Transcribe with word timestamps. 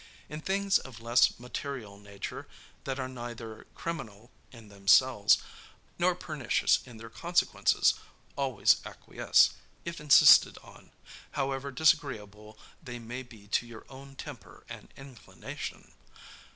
In 0.29 0.41
things 0.41 0.79
of 0.79 0.99
less 0.99 1.39
material 1.39 1.95
nature, 1.99 2.47
that 2.85 2.97
are 2.99 3.07
neither 3.07 3.67
criminal 3.75 4.31
in 4.51 4.67
themselves, 4.69 5.37
nor 5.99 6.15
pernicious 6.15 6.79
in 6.87 6.97
their 6.97 7.11
consequences, 7.11 7.93
always 8.35 8.77
acquiesce, 8.83 9.51
if 9.85 10.01
insisted 10.01 10.57
on, 10.63 10.91
however 11.33 11.69
disagreeable 11.69 12.57
they 12.81 12.97
may 12.97 13.21
be 13.21 13.47
to 13.49 13.67
your 13.67 13.85
own 13.89 14.15
temper 14.15 14.63
and 14.67 14.87
inclination. 14.97 15.91